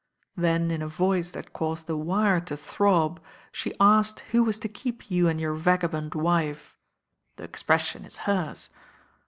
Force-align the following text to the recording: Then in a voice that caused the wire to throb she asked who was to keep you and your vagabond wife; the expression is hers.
Then 0.35 0.71
in 0.71 0.81
a 0.81 0.87
voice 0.87 1.29
that 1.29 1.53
caused 1.53 1.85
the 1.85 1.95
wire 1.95 2.39
to 2.39 2.57
throb 2.57 3.21
she 3.51 3.75
asked 3.79 4.21
who 4.31 4.43
was 4.43 4.57
to 4.57 4.67
keep 4.67 5.11
you 5.11 5.27
and 5.27 5.39
your 5.39 5.53
vagabond 5.53 6.15
wife; 6.15 6.75
the 7.35 7.43
expression 7.43 8.03
is 8.03 8.17
hers. 8.25 8.69